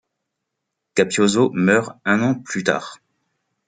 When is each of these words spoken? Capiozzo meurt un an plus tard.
Capiozzo 0.95 1.43
meurt 1.53 1.95
un 2.13 2.21
an 2.27 2.33
plus 2.47 2.63
tard. 2.63 2.91